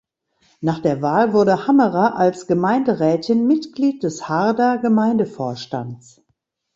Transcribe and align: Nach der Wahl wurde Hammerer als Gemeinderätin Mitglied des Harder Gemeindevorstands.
Nach 0.61 0.79
der 0.79 1.03
Wahl 1.03 1.31
wurde 1.31 1.67
Hammerer 1.67 2.15
als 2.15 2.47
Gemeinderätin 2.47 3.45
Mitglied 3.45 4.01
des 4.01 4.27
Harder 4.27 4.79
Gemeindevorstands. 4.79 6.23